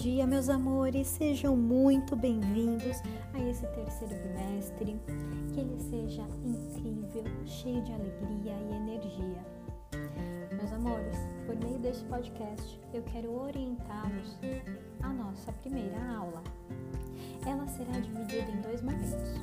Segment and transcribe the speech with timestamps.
[0.00, 1.06] dia, meus amores.
[1.08, 3.02] Sejam muito bem-vindos
[3.34, 4.98] a esse terceiro bimestre.
[5.52, 9.44] Que ele seja incrível, cheio de alegria e energia.
[10.56, 14.38] Meus amores, por meio deste podcast, eu quero orientá-los
[15.02, 16.42] à nossa primeira aula.
[17.46, 19.38] Ela será dividida em dois momentos.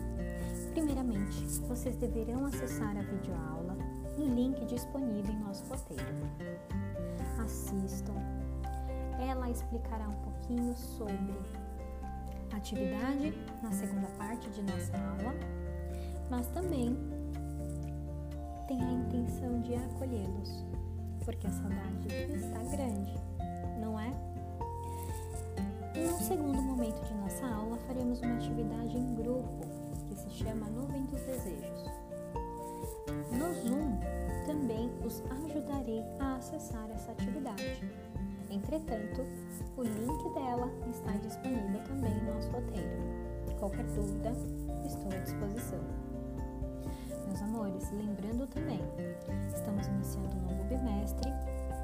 [0.74, 3.78] Primeiramente, vocês deverão acessar a videoaula
[4.18, 7.07] no link disponível em nosso roteiro.
[9.48, 11.34] Ela explicará um pouquinho sobre
[12.54, 13.34] atividade
[13.64, 15.34] na segunda parte de nossa aula,
[16.30, 16.98] mas também
[18.68, 20.66] tem a intenção de acolhê-los,
[21.24, 23.18] porque a saudade está grande,
[23.80, 24.12] não é?
[25.96, 29.62] No segundo momento de nossa aula, faremos uma atividade em grupo
[30.10, 31.86] que se chama Nuvem dos Desejos.
[33.32, 33.98] No Zoom,
[34.46, 37.82] também os ajudarei a acessar essa atividade.
[38.68, 39.26] Entretanto,
[39.78, 43.02] o link dela está disponível também no nosso roteiro.
[43.60, 44.34] Qualquer dúvida,
[44.86, 45.80] estou à disposição.
[47.28, 48.82] Meus amores, lembrando também,
[49.56, 51.32] estamos iniciando um novo bimestre,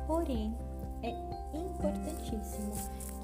[0.05, 0.53] porém
[1.03, 1.11] é
[1.57, 2.73] importantíssimo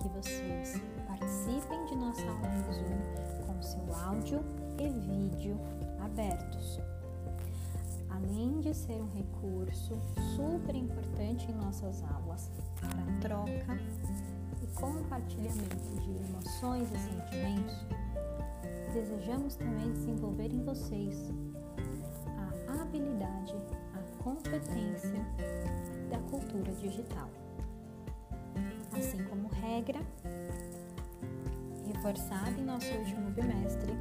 [0.02, 4.39] que vocês participem de nossa aula no Zoom com seu áudio
[4.80, 5.59] e vídeo
[5.99, 6.80] abertos
[8.09, 9.97] além de ser um recurso
[10.35, 13.79] super importante em nossas aulas para troca
[14.61, 17.85] e compartilhamento de emoções e sentimentos,
[18.93, 21.31] desejamos também desenvolver em vocês
[22.67, 23.55] a habilidade,
[23.93, 25.25] a competência
[26.09, 27.30] da cultura digital.
[28.93, 29.99] Assim como regra
[31.85, 33.93] reforçada em nosso último bimestre,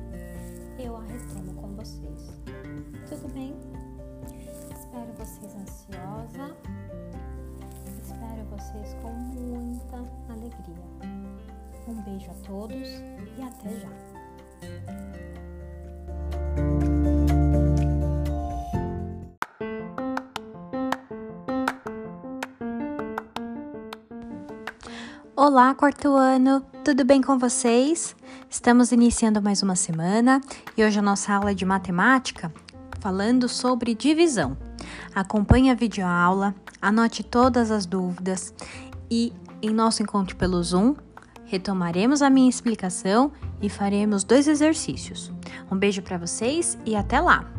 [12.19, 12.89] beijo a todos
[13.37, 13.89] e até já.
[25.37, 28.17] Olá, quarto ano, tudo bem com vocês?
[28.51, 30.41] Estamos iniciando mais uma semana
[30.77, 32.53] e hoje a nossa aula é de matemática
[32.99, 34.57] falando sobre divisão.
[35.15, 38.53] Acompanhe a videoaula, anote todas as dúvidas
[39.09, 40.97] e em nosso encontro pelo Zoom
[41.49, 45.33] retomaremos a minha explicação e faremos dois exercícios.
[45.71, 47.58] Um beijo para vocês e até lá!